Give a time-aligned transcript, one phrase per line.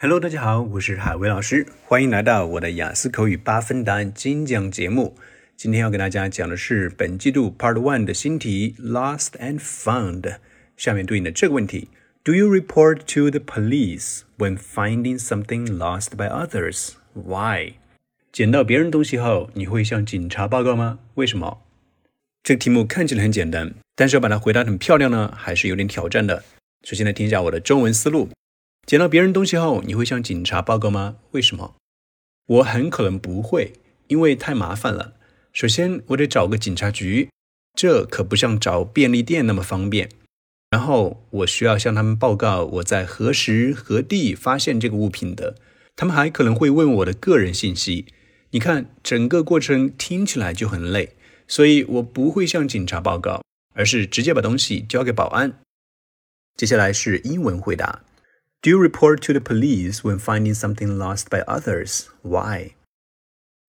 [0.00, 5.16] Hello，大家好，我是海威老师，欢迎来到我的雅思口语八分答案精讲节目。
[5.56, 10.36] 今天要给大家讲的是本季度 Part One 的新题 Lost and Found。
[10.76, 11.88] 下面对应的这个问题
[12.22, 16.90] ：Do you report to the police when finding something lost by others?
[17.14, 17.72] Why？
[18.30, 21.00] 捡到别人东西后，你会向警察报告吗？
[21.14, 21.64] 为什么？
[22.44, 26.44] 这个题目看起来很简单，但是要把它回答很漂亮呢，还是有点挑战的。
[26.84, 28.28] 首先来听一下我的中文思路。
[28.88, 31.16] 捡到别人东西后，你会向警察报告吗？
[31.32, 31.74] 为什么？
[32.46, 33.74] 我很可能不会，
[34.06, 35.12] 因为太麻烦了。
[35.52, 37.28] 首先，我得找个警察局，
[37.74, 40.08] 这可不像找便利店那么方便。
[40.70, 45.56] 然后，我需要向他们报告我在何时何地发现这个物品的。
[45.94, 48.06] 他们还可能会问我的个人信息。
[48.52, 51.14] 你看，整个过程听起来就很累，
[51.46, 53.42] 所以我不会向警察报告，
[53.74, 55.60] 而是直接把东西交给保安。
[56.56, 58.02] 接下来是英文回答。
[58.60, 62.10] Do you report to the police when finding something lost by others?
[62.22, 62.74] Why?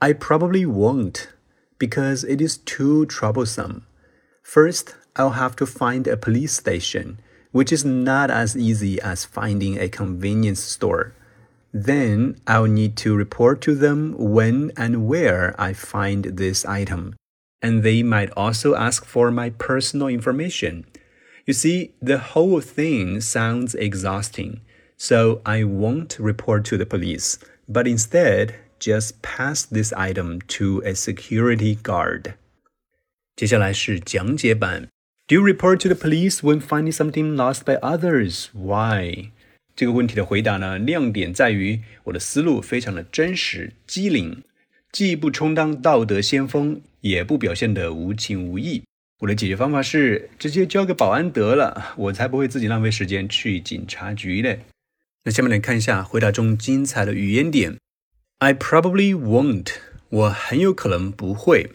[0.00, 1.28] I probably won't,
[1.78, 3.86] because it is too troublesome.
[4.42, 7.20] First, I'll have to find a police station,
[7.52, 11.14] which is not as easy as finding a convenience store.
[11.72, 17.14] Then I'll need to report to them when and where I find this item.
[17.62, 20.86] And they might also ask for my personal information.
[21.46, 24.60] You see, the whole thing sounds exhausting
[24.97, 27.35] So I won't report to the police,
[27.67, 32.33] but instead just pass this item to a security guard.
[33.35, 34.87] 接下来是讲解版。
[35.27, 38.47] Do you report to the police when finding something lost by others?
[38.53, 39.31] Why?
[39.75, 44.43] 这个问题的回答呢，亮点在于我的思路非常的真实机灵，
[44.91, 48.81] 既不充当道德先锋，也不表现得无情无义。
[49.19, 54.61] 我的解决方法是直接交给保安得了，我才不会自己浪费时间去警察局嘞。
[55.24, 57.78] 那下面来看一下回答中精彩的语言点。
[58.38, 59.68] I probably won't，
[60.08, 61.70] 我很有可能不会。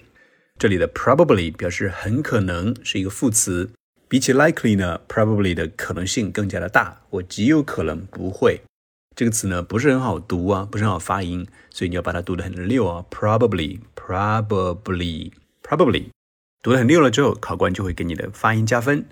[0.60, 3.72] 这里的 probably 表示很可能，是一个副词。
[4.10, 7.04] 比起 likely 呢，probably 的可能性更加的大。
[7.12, 8.60] 我极有可能不会。
[9.16, 13.06] 这个词呢不是很好读啊，不是很好发音，所以你要把它读得很溜啊。
[13.10, 16.10] Probably，probably，probably，
[16.62, 19.06] 读得很溜了之后，考官就会给你的发音加分。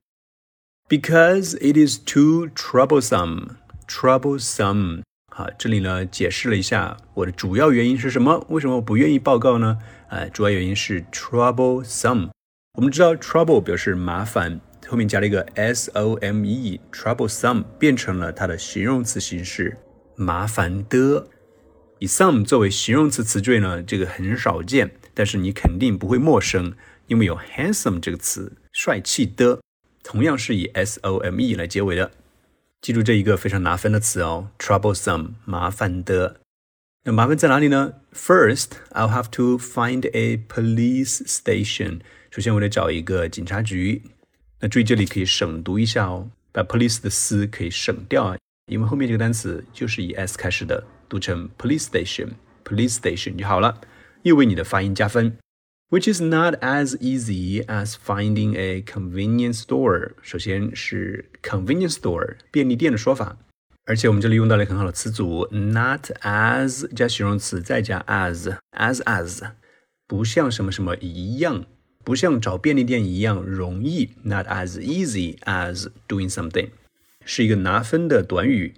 [0.89, 3.55] Because it is too troublesome。
[3.87, 5.01] troublesome。
[5.33, 8.45] 好，这里呢解释了一下我的主要原因是什么？
[8.49, 9.77] 为什么我不愿意报告呢？
[10.09, 12.29] 呃，主要原因是 troublesome。
[12.77, 19.77] 我们知道 trouble 表示麻烦，后面加了一个 s o m e，troublesome 变成了它的形容词形式，
[20.15, 21.27] 麻烦的。
[21.99, 26.73] 以 some 作为形容词词缀呢，这个很少见，但是你肯定不会陌生，
[27.07, 29.59] 因为有 handsome 这个词，帅气的，
[30.03, 32.11] 同样是以 s o m e 来结尾的。
[32.85, 36.41] 记住这一个非常拿分的词哦，troublesome，麻烦的。
[37.05, 42.01] 那麻烦在哪里呢？First, I'll have to find a police station。
[42.29, 44.03] 首先，我得找一个警察局。
[44.59, 48.37] 那注意这里可以省读一下哦，把 police 的 s 可以省掉啊，
[48.67, 53.81] 因为后面这个单词就是以 s 开始的，读成 police station，police station 就好了，
[54.21, 55.35] 又为你的发音加分。
[55.90, 60.12] which is not as easy as finding a convenience store。
[60.22, 63.36] 首先是 convenience store 便利店的说法，
[63.86, 69.50] 而且我们这里用到了很好的词组，not as 加形容词再加 as as as，
[70.06, 71.66] 不像什么什么一样，
[72.04, 76.68] 不像找便利店一样容易，not as easy as doing something，
[77.24, 78.74] 是一个拿分的短语。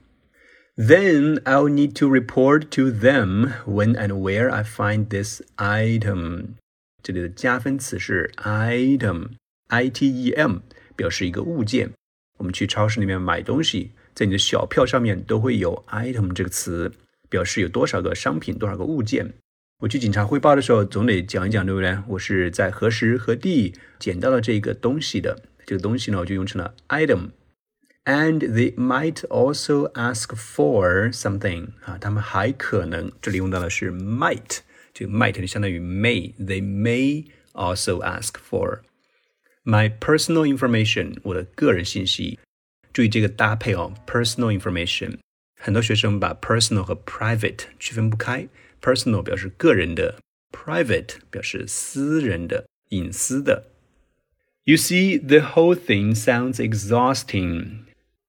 [0.74, 6.54] Then I'll need to report to them when and where I find this item.
[7.03, 10.57] 这里的加分词是 item，i t e m，
[10.95, 11.91] 表示一个物件。
[12.37, 16.91] 我们去超市里面买东西，在你的小票上面都会有 item 这个词，
[17.29, 19.33] 表示有多少个商品、多少个物件。
[19.79, 21.97] 我去警察汇报的时候，总得讲一讲，对不对？
[22.07, 25.43] 我是在何时何地捡到了这个东西的。
[25.65, 27.29] 这个东西呢，我就用成了 item。
[28.05, 34.59] And they might also ask for something 啊，他们还可能，这里用到的是 might。
[34.96, 38.80] 这个 might 就相当于 may。They may also ask for
[39.64, 42.38] my personal information，我的个人信息。
[42.92, 45.18] 注意这个搭配哦，personal information。
[45.58, 48.48] 很多学生把 personal 和 private 区分不开。
[48.80, 50.18] personal 表示个人的，
[50.50, 53.68] private 表示私人的、隐私的。
[54.64, 57.84] You see, the whole thing sounds exhausting。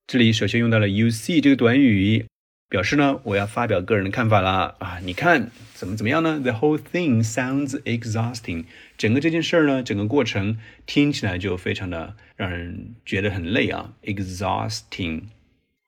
[0.06, 2.26] 这里首先用到了 you see 这个短语。
[2.69, 4.99] 表示呢，我要发表个人的看法啦啊！
[5.03, 8.65] 你看怎么怎么样呢？The whole thing sounds exhausting。
[8.95, 15.23] 整个这件事儿呢，整个过程听起来就非常的让人觉得很累啊，exhausting。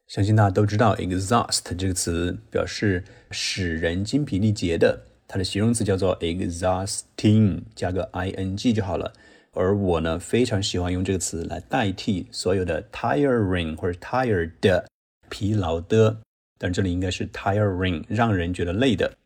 [0.07, 9.13] 相信大家都知道，exhaust 这个词表示使人精疲力竭的，它的形容词叫做 exhausting，加个 ing 就好了。
[9.53, 14.85] 而我呢，非常喜欢用这个词来代替所有的 tiring 或者 tired
[15.29, 16.19] 疲劳的，
[16.63, 19.17] 但这里应该是 tiring，让人觉得累的。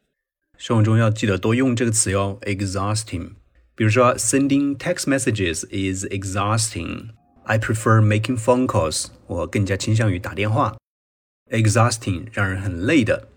[0.57, 3.31] 生活中要记得多用这个词哟，exhausting。
[3.75, 7.09] 比如说，sending text messages is exhausting。
[7.43, 9.07] I prefer making phone calls。
[9.27, 10.77] 我更加倾向于打电话。
[11.51, 13.27] Exhausting，让人很累的。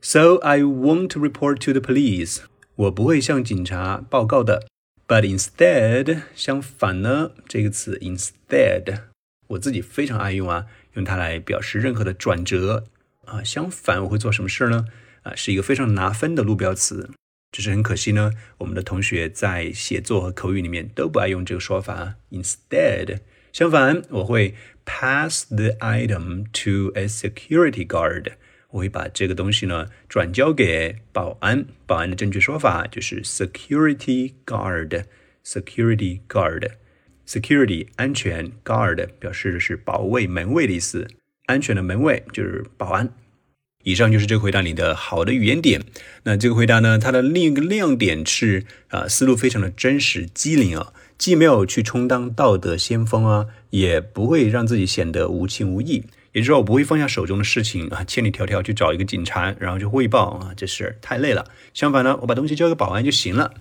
[0.00, 2.42] So I won't report to the police。
[2.76, 4.68] 我不会向警察报告的。
[5.08, 9.00] But instead，相反呢，这个词 instead，
[9.48, 12.84] 我自己非常爱用啊，用它来表示任何的转折
[13.26, 13.42] 啊。
[13.42, 14.86] 相反，我会做什么事呢？
[15.22, 17.10] 啊，是一个非常拿分的路标词。
[17.52, 22.14] 只是很可惜呢，我们的同学在写作和口语里面都不爱用这个说法。
[22.30, 23.18] Instead。
[23.52, 28.34] 相反，我会 pass the item to a security guard。
[28.70, 31.66] 我会把这个东西呢转交给保安。
[31.86, 35.06] 保安的正确说法就是 security guard。
[35.44, 36.70] security guard。
[37.26, 41.08] security 安全，guard 表示的是保卫、门卫的意思。
[41.50, 43.08] 安全的门卫就是保安。
[43.82, 45.82] 以上就是这个回答里的好的语言点。
[46.24, 50.92] 那这个回答呢，它的另一个亮点是啊，思路非常的真实、机灵啊。
[51.16, 56.04] 既没有去充当道德先锋啊，也不会让自己显得无情无义。
[56.32, 61.44] 也就是说，我不会放下手中的事情啊，千里迢迢去找一个警察，然后去汇报啊，这事太累了。
[61.74, 63.52] 相反呢，我把东西交给保安就行了。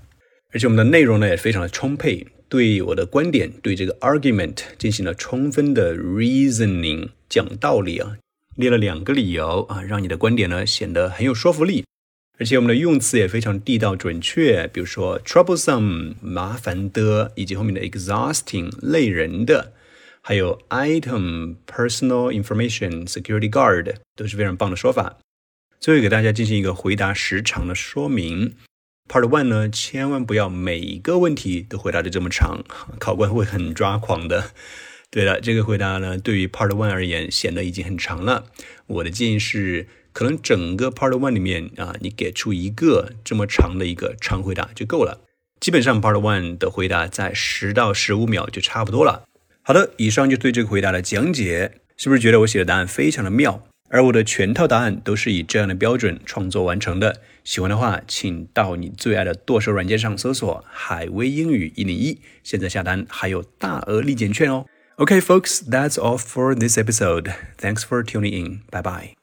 [0.54, 8.18] 而且我们的内容呢也非常的充沛，对我的观点，对这个 argument 进行了充分的 reasoning，讲道理啊，
[8.56, 11.86] 列了两个理由啊，让你的观点呢显得很有说服力。
[12.40, 19.74] 而且我们的用词也非常地道准确，比如说 troublesome 麻烦的，以及后面的 exhausting 累人的，
[20.22, 25.18] 还有 item personal information security guard 都是非常棒的说法。
[25.82, 28.56] 最后给大家进行一个回答时长的说明。
[29.10, 32.64] Part One 呢，千万不要每一个问题都回答的这么长，
[33.00, 34.52] 考官会很抓狂的。
[35.12, 38.46] 对了，这个回答呢，对于 Part One 而言显得已经很长了。
[38.88, 39.88] 我的建议是。
[40.12, 45.22] 可能整个 Part One 里面啊，你给出一个这么长的一个长回答就够了。
[45.62, 49.24] 基本上 Part One 的回答在十到十五秒就差不多了。
[49.62, 53.64] 好的，以上就对这个回答的讲解，是不是觉得我写的答案非常的妙？
[53.90, 57.22] 而我的全套答案都是以这样的标准创作完成的。
[57.44, 64.66] 喜欢的话，请到你最爱的剁手软件上搜索“海威英语一零一”，现在下单还有大额立减券哦。
[65.00, 67.34] Okay, folks, that's all for this episode.
[67.58, 68.62] Thanks for tuning in.
[68.70, 69.19] Bye bye.